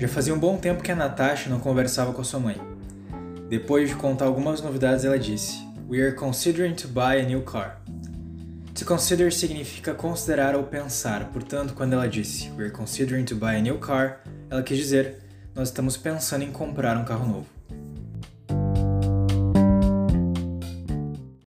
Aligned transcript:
Já 0.00 0.08
fazia 0.08 0.32
um 0.32 0.38
bom 0.38 0.56
tempo 0.56 0.82
que 0.82 0.90
a 0.90 0.96
Natasha 0.96 1.50
não 1.50 1.60
conversava 1.60 2.14
com 2.14 2.22
a 2.22 2.24
sua 2.24 2.40
mãe. 2.40 2.56
Depois 3.50 3.90
de 3.90 3.94
contar 3.94 4.24
algumas 4.24 4.62
novidades, 4.62 5.04
ela 5.04 5.18
disse: 5.18 5.58
We 5.86 6.00
are 6.00 6.14
considering 6.14 6.72
to 6.76 6.88
buy 6.88 7.20
a 7.20 7.22
new 7.22 7.42
car. 7.42 7.82
To 8.76 8.86
consider 8.86 9.30
significa 9.30 9.92
considerar 9.92 10.56
ou 10.56 10.62
pensar, 10.62 11.26
portanto, 11.26 11.74
quando 11.74 11.92
ela 11.92 12.08
disse 12.08 12.48
We 12.52 12.64
are 12.64 12.70
considering 12.70 13.26
to 13.26 13.36
buy 13.36 13.56
a 13.56 13.60
new 13.60 13.76
car, 13.76 14.22
ela 14.48 14.62
quis 14.62 14.78
dizer: 14.78 15.18
Nós 15.54 15.68
estamos 15.68 15.98
pensando 15.98 16.44
em 16.44 16.50
comprar 16.50 16.96
um 16.96 17.04
carro 17.04 17.28
novo. 17.28 17.46